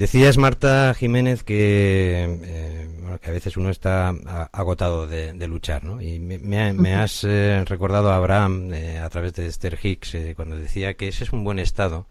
[0.00, 2.88] Decías, Marta Jiménez, que, eh,
[3.20, 4.14] que a veces uno está
[4.50, 6.00] agotado de, luchar, ¿no?
[6.00, 10.94] Y me, has eh, recordado a Abraham eh, a través de Esther Hicks cuando decía
[10.94, 12.06] que ese es un buen estado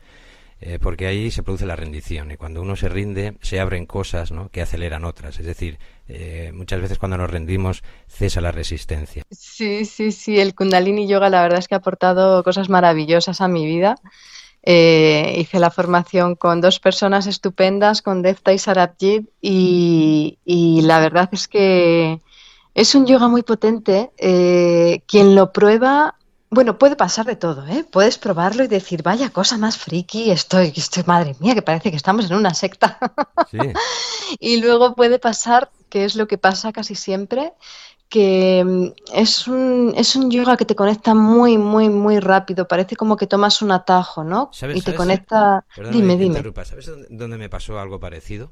[0.82, 4.50] porque ahí se produce la rendición y cuando uno se rinde se abren cosas ¿no?
[4.50, 5.40] que aceleran otras.
[5.40, 5.80] Es decir,
[6.54, 9.24] muchas veces cuando nos rendimos cesa la resistencia.
[9.32, 10.38] Sí, sí, sí.
[10.38, 13.96] El Kundalini Yoga la verdad es que ha aportado cosas maravillosas a mi vida.
[14.64, 21.30] Eh, hice la formación con dos personas estupendas, con Defta y Sarabjit, y, la verdad
[21.32, 22.22] es que
[22.74, 24.12] es un yoga muy potente.
[24.18, 26.16] Eh, quien lo prueba,
[26.52, 27.86] bueno, puede pasar de todo, ¿eh?
[27.90, 31.98] Puedes probarlo y decir, vaya cosa más friki, estoy, estoy, madre mía, que parece que
[31.98, 32.98] estamos en una secta.
[34.40, 37.54] y luego puede pasar, que es lo que pasa casi siempre,
[38.10, 42.68] que mm, es un, es un yoga que te conecta muy, muy, muy rápido.
[42.68, 44.50] Parece como que tomas un atajo, ¿no?
[44.74, 45.64] y te conecta...
[45.92, 46.44] dime, dime.
[46.66, 48.52] ¿Sabes dónde me pasó algo parecido?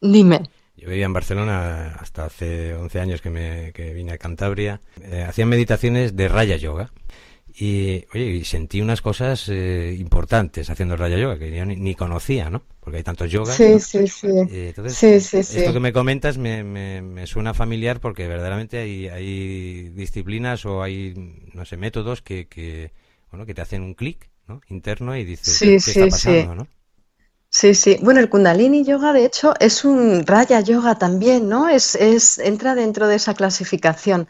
[0.00, 0.50] Dime.
[0.76, 4.80] Yo vivía en Barcelona hasta hace 11 años que, me, que vine a Cantabria.
[5.00, 6.90] Eh, hacían meditaciones de Raya Yoga.
[7.56, 12.50] Y, oye, y sentí unas cosas eh, importantes haciendo Raya Yoga que yo ni, conocía,
[12.50, 12.62] ¿no?
[12.80, 13.54] Porque hay tantos yogas.
[13.54, 14.26] Sí, sí, sí.
[14.50, 20.82] entonces, esto que me comentas me, me, suena familiar porque verdaderamente hay, hay disciplinas o
[20.82, 21.14] hay,
[21.52, 22.90] no sé, métodos que, que,
[23.30, 24.60] bueno, que te hacen un clic, ¿no?
[24.68, 26.68] Interno y dices, ¿qué, está pasando, no?
[27.56, 27.98] Sí, sí.
[28.02, 31.68] Bueno, el Kundalini Yoga, de hecho, es un Raya Yoga también, ¿no?
[31.68, 34.26] Es, es, entra dentro de esa clasificación.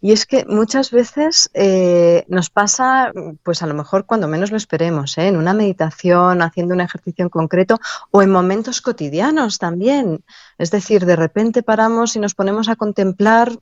[0.00, 3.10] Y es que muchas veces eh, nos pasa,
[3.42, 5.26] pues a lo mejor cuando menos lo esperemos, ¿eh?
[5.26, 7.80] en una meditación, haciendo un ejercicio en concreto
[8.12, 10.24] o en momentos cotidianos también.
[10.56, 13.58] Es decir, de repente paramos y nos ponemos a contemplar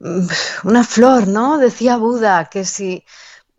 [0.00, 0.26] mm,
[0.64, 1.56] una flor, ¿no?
[1.56, 3.06] Decía Buda que si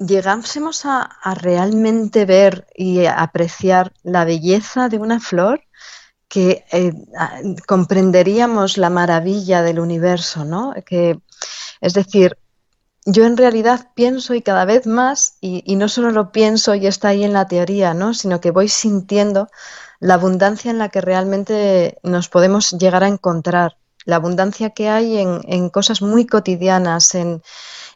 [0.05, 5.61] llegásemos a, realmente ver y apreciar la belleza de una flor,
[6.27, 6.93] que eh,
[7.67, 10.73] comprenderíamos la maravilla del universo, ¿no?
[10.85, 11.19] Que,
[11.81, 12.37] es decir,
[13.05, 17.09] yo en realidad pienso y cada vez más, y, no solo lo pienso y está
[17.09, 18.13] ahí en la teoría, ¿no?
[18.13, 19.49] sino que voy sintiendo
[19.99, 25.17] la abundancia en la que realmente nos podemos llegar a encontrar, la abundancia que hay
[25.17, 27.41] en, en cosas muy cotidianas, en,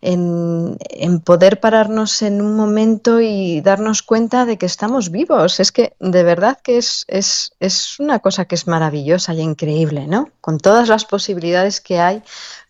[0.05, 5.59] en, poder pararnos en un momento y darnos cuenta de que estamos vivos.
[5.59, 10.07] Es que de verdad que es, es, es una cosa que es maravillosa y increíble,
[10.07, 10.29] ¿no?
[10.41, 12.21] Con todas las posibilidades que hay,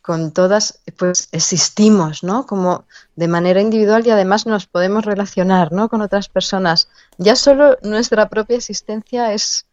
[0.02, 2.46] con todas, pues existimos, ¿no?
[2.46, 2.86] Como
[3.16, 5.90] de manera individual y además nos podemos relacionar, ¿no?
[5.90, 6.88] Con otras personas.
[7.18, 9.66] Ya solo nuestra propia existencia es,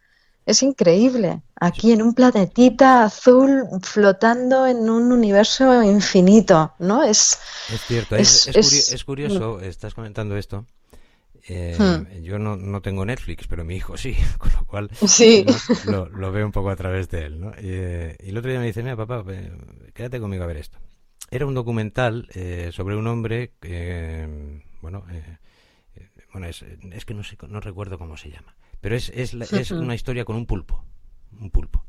[0.45, 1.43] es increíble.
[1.57, 7.05] Aquí en un planetita azul flotando en un universo infinito, ¿no?
[7.05, 7.39] Es,
[7.73, 10.67] es cierto, es, curioso, estás comentando esto.
[11.49, 12.23] Eh, hmm.
[12.23, 15.45] Yo no, no, tengo Netflix, pero mi hijo sí, con lo cual sí.
[15.87, 17.41] lo, veo un poco a través de él.
[17.41, 17.51] ¿no?
[17.51, 19.25] Y, eh, el otro día me dice, mira papá,
[19.95, 20.79] quédate conmigo a ver esto.
[21.31, 25.05] Era un documental eh, sobre un hombre que, bueno,
[26.33, 29.71] bueno es, es que no, sé, no recuerdo cómo se llama pero es, es, es
[29.71, 30.85] una historia con un pulpo.
[31.41, 31.87] Un pulpo.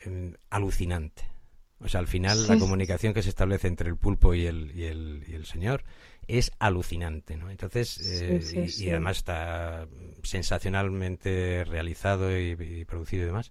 [0.00, 1.24] Em, alucinante.
[1.80, 4.84] O sea, al final la comunicación que se establece entre el pulpo y el, y
[4.84, 5.82] el, y el señor
[6.28, 7.50] es alucinante, ¿no?
[7.50, 9.88] Entonces, eh, y, además está
[10.22, 13.50] sensacionalmente realizado y, producido y demás.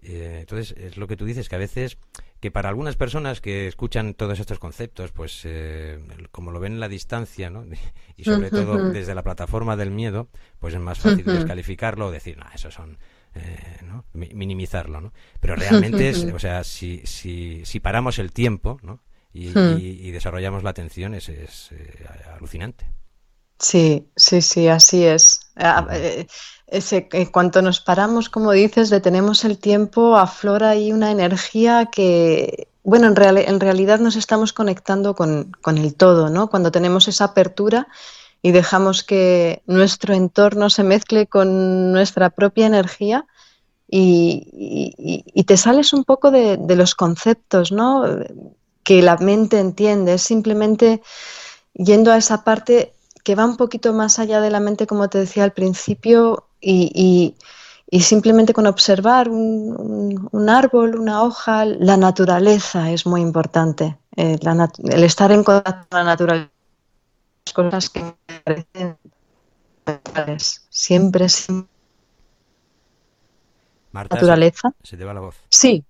[0.00, 1.98] Eh, entonces, es lo que tú dices, que a veces,
[2.40, 5.98] que para algunas personas que escuchan todos estos conceptos, pues eh,
[6.30, 7.64] como lo ven en la distancia, ¿no?
[8.16, 10.28] y sobre todo desde la plataforma del miedo,
[10.58, 12.98] pues es más fácil descalificarlo o decir, no, eso son...
[13.34, 14.04] Eh, ¿no?
[14.14, 15.12] minimizarlo, ¿no?
[15.38, 19.00] Pero realmente es, o sea, si, si, si paramos el tiempo, ¿no?
[19.32, 22.90] Y, y, desarrollamos la atención, es, es eh, alucinante.
[23.58, 25.40] Sí, sí, sí, así es.
[25.56, 26.26] Ah, eh,
[26.70, 32.68] ese, en cuanto nos paramos, como dices, detenemos el tiempo, aflora ahí una energía que,
[32.82, 36.48] bueno, en, real, en realidad nos estamos conectando con, el todo, ¿no?
[36.50, 37.88] Cuando tenemos esa apertura
[38.42, 43.26] y dejamos que nuestro entorno se mezcle con nuestra propia energía
[43.90, 48.04] y, te sales un poco de, los conceptos, ¿no?
[48.82, 51.02] Que la mente entiende, es simplemente
[51.72, 52.92] yendo a esa parte
[53.24, 57.34] que va un poquito más allá de la mente, como te decía al principio, y,
[57.90, 63.98] y simplemente con observar un, árbol, una hoja, la naturaleza es muy importante.
[64.16, 66.50] Eh, el estar en contacto con la naturaleza,
[67.46, 68.14] las cosas que me
[68.44, 68.98] parecen
[70.68, 71.70] siempre, siempre.
[73.92, 74.74] naturaleza.
[74.82, 75.36] Se, te va la voz.
[75.48, 75.84] Sí.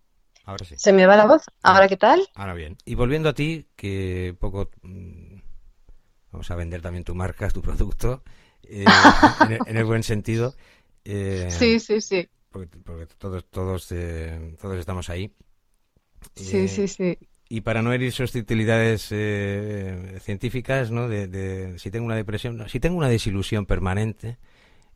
[0.44, 0.76] Ahora sí.
[0.78, 1.42] ¿Se me va la voz?
[1.62, 2.20] ¿Ahora qué tal?
[2.34, 2.76] Ahora bien.
[2.84, 4.70] Y volviendo a ti, que poco.
[4.82, 5.40] Mm,
[6.30, 8.22] vamos a vender también tu marca, tu producto,
[8.68, 8.84] eh,
[9.66, 10.54] en, el, buen sentido.
[11.04, 12.28] sí, sí, sí.
[12.50, 12.78] Porque,
[13.18, 15.32] todos, todos, todos estamos ahí.
[16.34, 17.18] Sí, sí, sí.
[17.50, 21.08] Y para no herir susceptibilidades eh, científicas, ¿no?
[21.08, 24.36] De, si tengo una depresión, si tengo una desilusión permanente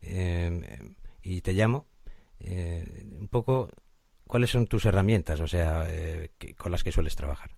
[0.01, 0.93] eh,
[1.23, 1.87] y te llamo,
[2.39, 3.69] eh, un poco,
[4.27, 5.87] ¿cuáles son tus herramientas, o sea,
[6.55, 7.49] con las que sueles trabajar?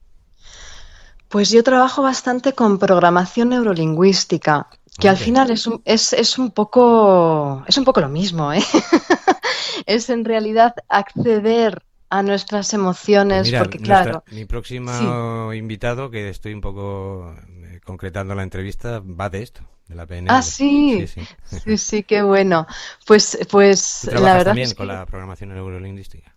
[1.30, 4.68] Pues yo trabajo bastante con programación neurolingüística,
[5.00, 8.63] que al final es un, es, es un poco es un poco lo mismo, ¿eh?
[9.86, 14.24] es en realidad acceder a nuestras emociones, pues porque claro.
[14.31, 19.95] mi próximo invitado, que estoy un poco eh, concretando la entrevista, va de esto, de
[19.95, 20.30] la PNL.
[20.30, 21.06] Ah, sí.
[21.07, 22.68] Sí, sí, qué bueno.
[23.06, 24.45] Pues, pues la verdad.
[24.45, 26.33] también con la programación neurolingüística?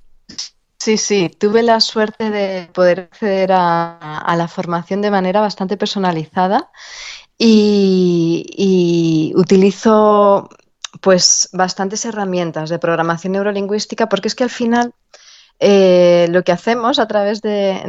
[0.89, 6.71] Sí, sí, tuve la suerte de poder acceder a, la formación de manera bastante personalizada
[7.37, 10.49] y, utilizo
[11.03, 14.95] pues bastantes herramientas de programación neurolingüística porque es que al final
[15.61, 17.83] eh, lo que hacemos a través de,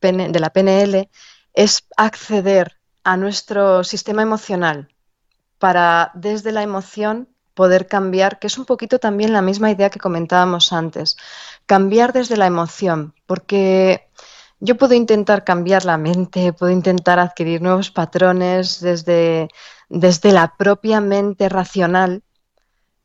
[0.00, 1.08] de la PNL
[1.54, 4.88] es acceder a nuestro sistema emocional
[5.60, 9.98] para desde la emoción poder cambiar, que es un poquito también la misma idea que
[9.98, 11.16] comentábamos antes,
[11.66, 14.08] cambiar desde la emoción, porque
[14.60, 19.48] yo puedo intentar cambiar la mente, puedo intentar adquirir nuevos patrones desde,
[19.88, 22.22] desde la propia mente racional,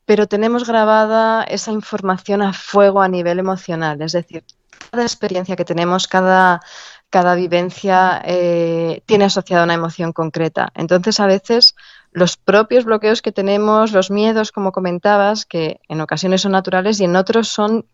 [0.06, 4.44] pero tenemos grabada esa información a fuego a nivel emocional, es decir,
[4.92, 6.62] cada experiencia que tenemos, cada,
[7.10, 10.72] cada vivencia eh, tiene asociada una emoción concreta.
[10.76, 11.76] Entonces, a veces
[12.12, 17.06] los propios bloqueos que tenemos, los miedos, como comentabas, que en ocasiones son naturales y
[17.06, 17.86] en otros son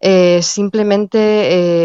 [0.00, 1.18] eh, simplemente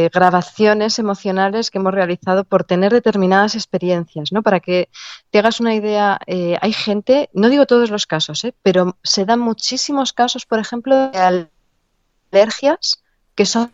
[0.05, 4.41] eh, grabaciones emocionales que hemos realizado por tener determinadas experiencias, ¿no?
[4.41, 4.89] Para que
[5.31, 9.39] te hagas una idea, eh, hay gente, no digo todos los casos, pero se dan
[9.39, 11.51] muchísimos casos, por ejemplo, de
[12.31, 13.03] alergias
[13.35, 13.73] que son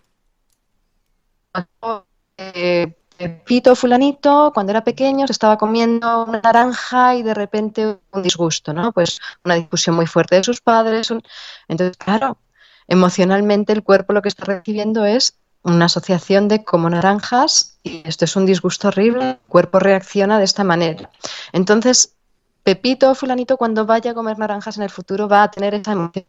[3.45, 8.73] Pito fulanito, cuando era pequeño, se estaba comiendo una naranja y de repente un disgusto,
[8.73, 8.91] ¿no?
[8.91, 11.13] Pues una discusión muy fuerte de sus padres.
[11.67, 12.39] Entonces, claro,
[12.88, 18.25] emocionalmente el cuerpo lo que está recibiendo es una asociación de como naranjas y esto
[18.25, 21.10] es un disgusto horrible, el cuerpo reacciona de esta manera.
[21.54, 22.16] Entonces,
[22.63, 25.94] Pepito o fulanito cuando vaya a comer naranjas en el futuro va a tener esa
[25.94, 26.25] emoción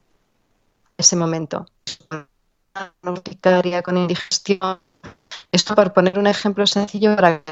[0.97, 1.67] ese momento.
[3.83, 4.81] con indigestión.
[5.51, 7.43] Esto para poner un ejemplo sencillo para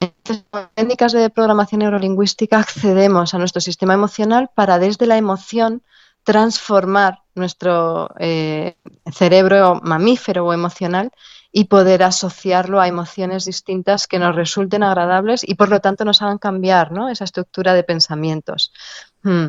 [0.00, 0.44] en
[0.74, 5.82] técnicas de programación neurolingüística accedemos a nuestro sistema emocional para desde la emoción
[6.24, 8.76] transformar nuestro eh,
[9.12, 11.10] cerebro mamífero o emocional
[11.52, 16.20] y poder asociarlo a emociones distintas que nos resulten agradables y por lo tanto nos
[16.20, 18.72] hagan cambiar esa estructura de pensamientos.
[19.22, 19.48] Hmm.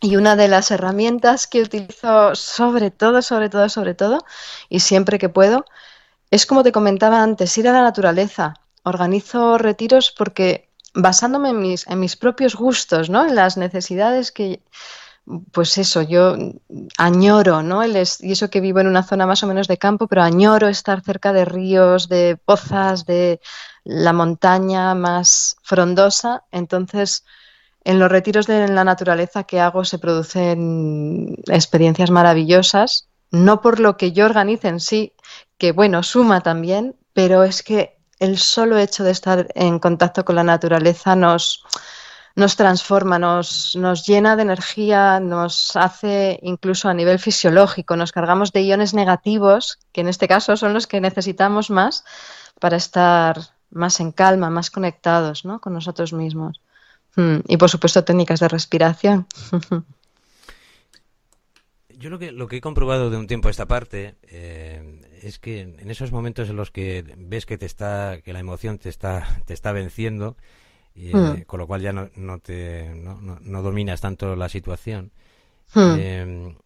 [0.00, 4.18] Y una de las herramientas que utilizo sobre todo, sobre todo, sobre todo,
[4.68, 5.64] y siempre que puedo,
[6.30, 8.54] es como te comentaba antes, ir a la naturaleza.
[8.84, 13.26] Organizo retiros porque basándome en mis, en mis propios gustos, ¿no?
[13.26, 14.62] en las necesidades que,
[15.52, 16.36] pues eso, yo
[16.98, 17.86] añoro, ¿no?
[17.86, 21.02] y eso que vivo en una zona más o menos de campo, pero añoro estar
[21.02, 23.40] cerca de ríos, de pozas, de
[23.84, 26.44] la montaña más frondosa.
[26.50, 27.24] Entonces,
[27.84, 33.96] en los retiros de la naturaleza que hago se producen experiencias maravillosas, no por lo
[33.96, 35.14] que yo organice en sí,
[35.58, 40.36] que bueno, suma también, pero es que el solo hecho de estar en contacto con
[40.36, 41.64] la naturaleza nos,
[42.34, 48.52] nos transforma, nos, nos llena de energía, nos hace incluso a nivel fisiológico, nos cargamos
[48.52, 52.04] de iones negativos, que en este caso son los que necesitamos más
[52.60, 53.38] para estar
[53.70, 55.60] más en calma, más conectados ¿no?
[55.60, 56.60] con nosotros mismos.
[57.16, 59.26] Hmm, y por supuesto técnicas de respiración.
[61.88, 65.38] Yo lo que, lo que he comprobado de un tiempo a esta parte eh, es
[65.38, 68.88] que en esos momentos en los que ves que te está, que la emoción te
[68.88, 70.36] está, te está venciendo,
[70.94, 71.36] y, hmm.
[71.36, 75.12] eh, con lo cual ya no, no te no, no, dominas tanto la situación.
[75.74, 75.94] Hmm.
[75.96, 76.56] Eh,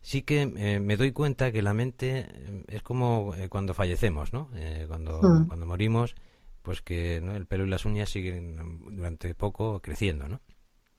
[0.00, 2.26] sí que eh, me doy cuenta que la mente
[2.68, 4.48] es como cuando fallecemos, ¿no?
[4.88, 5.46] cuando, hmm.
[5.46, 6.14] cuando morimos,
[6.62, 10.40] pues que el pelo y las uñas siguen durante poco creciendo, ¿no?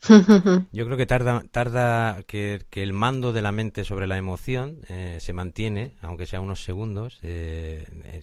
[0.72, 4.80] Yo creo que tarda, tarda que, que, el mando de la mente sobre la emoción
[4.88, 7.20] se mantiene, aunque sea unos segundos,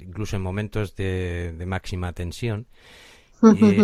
[0.00, 2.66] incluso en momentos de, de máxima tensión.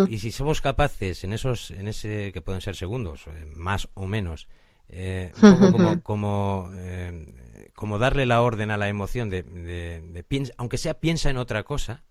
[0.08, 4.06] Y, si somos capaces en esos, en ese que pueden ser segundos, eh, más o
[4.06, 4.48] menos,
[4.88, 10.94] eh, como, como, eh, como, darle la orden a la emoción de, de, aunque sea
[10.94, 12.02] piensa en otra cosa,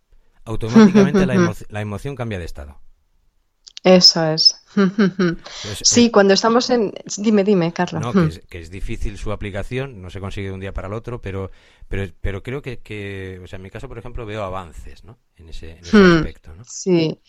[0.46, 2.80] automáticamente la, la, emoción cambia de estado.
[3.84, 4.58] Eso es.
[5.84, 6.94] Sí, eh, cuando estamos en...
[7.18, 8.02] Dime, dime, Carlos.
[8.02, 11.22] No, que es, difícil su aplicación, no se consigue de un día para el otro,
[11.22, 11.52] pero,
[11.90, 15.18] pero, pero creo que, o sea, en mi caso, por ejemplo, veo avances, ¿no?
[15.36, 16.64] En ese, aspecto, ¿no?
[16.66, 17.20] Sí.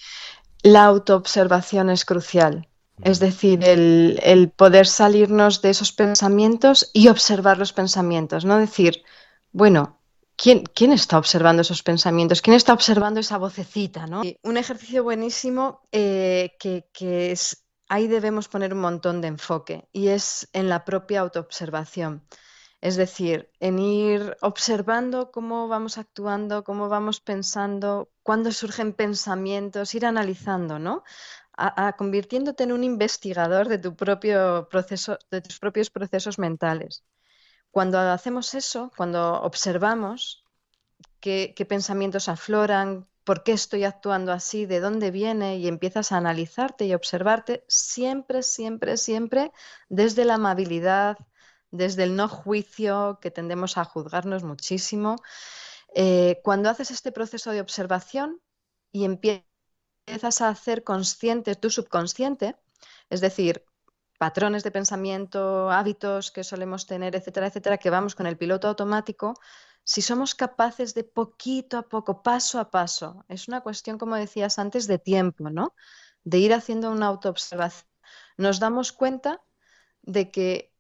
[0.63, 2.69] La autoobservación es crucial.
[3.03, 9.03] Es decir, el, el, poder salirnos de esos pensamientos y observar los pensamientos, no decir,
[9.51, 9.99] bueno,
[10.43, 12.43] ¿quién, quién está observando esos pensamientos?
[12.43, 14.07] ¿Quién está observando esa vocecita?
[14.07, 14.23] ¿no?
[14.43, 20.09] Un ejercicio buenísimo eh, que, que es, ahí debemos poner un montón de enfoque y
[20.09, 22.27] es en la propia autoobservación.
[22.81, 30.05] Es decir, en ir observando cómo vamos actuando, cómo vamos pensando, cuándo surgen pensamientos, ir
[30.05, 31.05] analizando, ¿no?
[31.57, 37.05] A, convirtiéndote en un investigador de tu propio proceso, de tus propios procesos mentales.
[37.73, 40.45] Cuando hacemos eso, cuando observamos
[41.21, 46.85] qué, pensamientos afloran, por qué estoy actuando así, de dónde viene y empiezas a analizarte
[46.85, 49.53] y observarte siempre, siempre, siempre
[49.89, 51.17] desde la amabilidad,
[51.71, 55.17] desde el no juicio, que tendemos a juzgarnos muchísimo.
[55.95, 58.43] Eh, cuando haces este proceso de observación
[58.93, 62.57] y empiezas a hacer consciente tu subconsciente,
[63.09, 63.65] es decir,
[64.23, 69.35] patrones de pensamiento, hábitos que solemos tener, etcétera, etcétera, que vamos con el piloto automático,
[69.83, 74.61] si somos capaces de poquito a poco, paso a paso, es una cuestión, como decías
[74.61, 75.75] antes, de tiempo, ¿no?
[76.23, 77.91] De ir haciendo una autoobservación,
[78.37, 79.43] nos damos cuenta
[80.03, 80.73] de que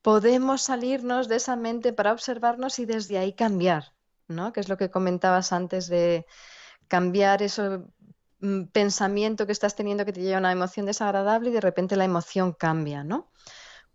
[0.00, 3.92] podemos salirnos de esa mente para observarnos y desde ahí cambiar,
[4.26, 4.54] ¿no?
[4.54, 6.24] Que es lo que comentabas antes de
[6.88, 7.84] cambiar mm,
[8.72, 12.04] pensamiento que estás teniendo que te lleva a una emoción desagradable y de repente la
[12.04, 13.30] emoción cambia, ¿no?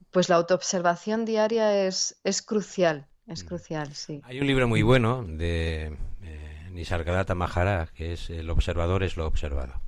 [0.09, 3.47] Pues la autoobservación diaria es, es crucial, es mm.
[3.47, 4.21] crucial, sí.
[4.23, 9.27] Hay un libro muy bueno de eh, Nisargadatta Mahara que es El observador es lo
[9.27, 9.81] observado.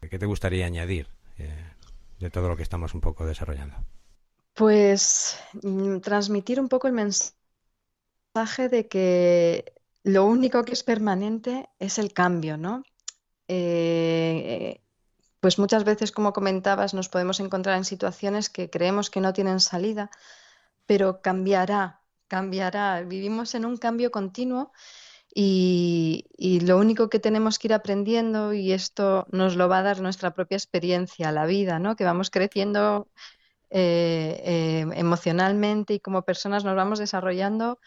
[0.00, 1.70] ¿Qué te gustaría añadir eh,
[2.18, 3.76] de todo lo que estamos un poco desarrollando?
[4.54, 11.98] Pues mm, transmitir un poco el mensaje de que lo único que es permanente es
[11.98, 12.82] el cambio, ¿no?
[13.48, 14.80] Eh,
[15.40, 19.60] pues muchas veces, como comentabas, nos podemos encontrar en situaciones que creemos que no tienen
[19.60, 20.10] salida,
[20.86, 23.02] pero cambiará, cambiará.
[23.02, 24.72] Vivimos en un cambio continuo
[25.34, 30.00] y, lo único que tenemos que ir aprendiendo, y esto nos lo va a dar
[30.00, 31.96] nuestra propia experiencia, la vida, ¿no?
[31.96, 33.08] Que vamos creciendo
[33.70, 37.80] eh, eh, emocionalmente y como personas nos vamos desarrollando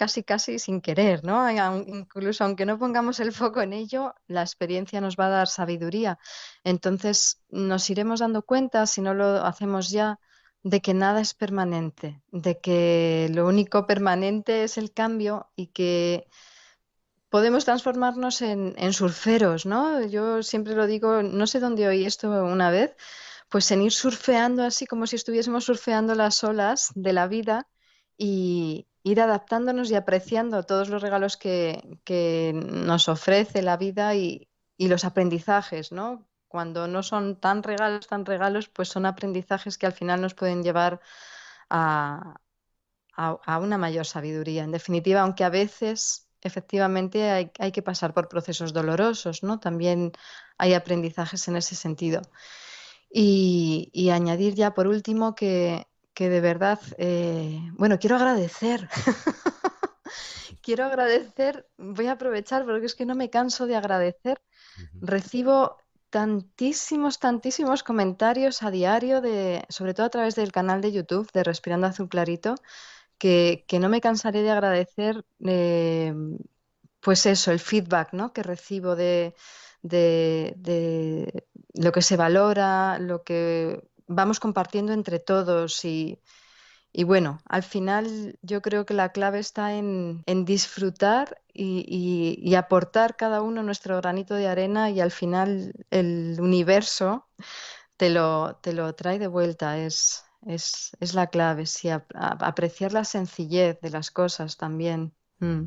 [0.00, 1.36] casi casi sin querer, ¿no?
[1.50, 6.18] Incluso aunque no pongamos el foco en ello, la experiencia nos va a dar sabiduría.
[6.64, 10.18] Entonces nos iremos dando cuenta, si no lo hacemos ya,
[10.62, 16.26] de que nada es permanente, de que lo único permanente es el cambio y que
[17.28, 20.02] podemos transformarnos en, en surferos, ¿no?
[20.06, 22.96] Yo siempre lo digo, no sé dónde oí esto una vez,
[23.50, 27.68] pues en ir surfeando así como si estuviésemos surfeando las olas de la vida
[28.16, 31.82] y ir adaptándonos y apreciando todos los regalos que,
[32.54, 36.26] nos ofrece la vida y, los aprendizajes, ¿no?
[36.48, 40.62] Cuando no son tan regalos, tan regalos, pues son aprendizajes que al final nos pueden
[40.62, 41.00] llevar
[41.68, 42.40] a,
[43.14, 44.64] a, una mayor sabiduría.
[44.64, 49.60] En definitiva, aunque a veces efectivamente hay, hay, que pasar por procesos dolorosos, ¿no?
[49.60, 50.12] También
[50.58, 52.22] hay aprendizajes en ese sentido.
[53.12, 58.88] Y, añadir ya por último que, de verdad, eh, bueno, quiero agradecer.
[60.62, 64.40] quiero agradecer, voy a aprovechar porque es que no me canso de agradecer.
[65.00, 65.78] Recibo
[66.10, 71.44] tantísimos, tantísimos comentarios a diario, de, sobre todo a través del canal de YouTube de
[71.44, 72.56] Respirando Azul Clarito,
[73.18, 76.14] que, no me cansaré de agradecer, eh,
[77.00, 78.32] pues eso, el feedback ¿no?
[78.32, 79.34] que recibo de,
[79.82, 86.18] de, lo que se valora, lo que vamos compartiendo entre todos y,
[87.04, 93.62] bueno, al final yo creo que la clave está en, disfrutar y, aportar cada uno
[93.62, 97.26] nuestro granito de arena y al final el universo
[97.96, 99.78] te lo, te lo trae de vuelta.
[99.78, 105.12] Es, es, la clave, sí, apreciar la sencillez de las cosas también.
[105.38, 105.64] Mm.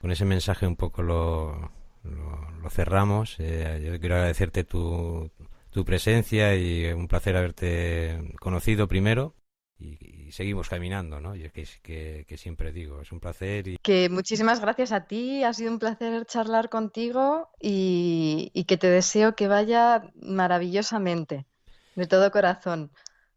[0.00, 1.72] Con ese mensaje un poco lo,
[2.04, 3.36] lo, cerramos.
[3.38, 5.30] Eh, yo quiero agradecerte tu,
[5.70, 9.34] tu presencia y un placer haberte conocido primero.
[9.80, 11.36] Y, seguimos caminando, ¿no?
[11.36, 13.68] Yo que, que, que, siempre digo, es un placer.
[13.68, 13.78] Y...
[13.78, 18.90] Que muchísimas gracias a ti, ha sido un placer charlar contigo y, y que te
[18.90, 21.46] deseo que vaya maravillosamente,
[21.94, 22.90] de todo corazón.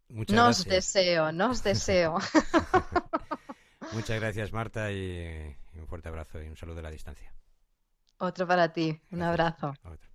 [0.08, 2.18] Muchas nos deseo, nos deseo.
[3.92, 7.32] Muchas gracias, Marta, y un fuerte abrazo y un saludo a la distancia.
[8.18, 9.00] Otro para ti.
[9.10, 9.74] Un abrazo.
[9.84, 10.11] Otro.